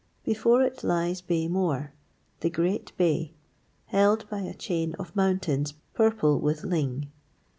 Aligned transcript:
Before 0.23 0.63
it 0.63 0.83
lies 0.83 1.21
Bay 1.21 1.47
Mooar, 1.47 1.91
the 2.39 2.49
great 2.49 2.91
bay, 2.97 3.33
held 3.85 4.27
by 4.31 4.39
a 4.39 4.55
chain 4.55 4.95
of 4.95 5.15
mountains 5.15 5.75
purple 5.93 6.39
with 6.39 6.63
ling. 6.63 7.11